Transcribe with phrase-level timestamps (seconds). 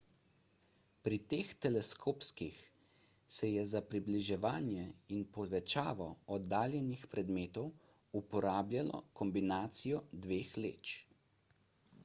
[1.07, 2.55] pri teh teleskopih
[3.39, 4.85] se je za približevanje
[5.17, 7.69] in povečavo oddaljenih predmetov
[8.21, 10.95] uporabljalo kombinacijo dveh leč